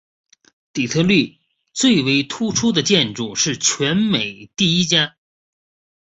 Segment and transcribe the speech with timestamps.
[0.73, 1.37] 底特律
[1.73, 5.15] 最为突出的建筑是全美第一家。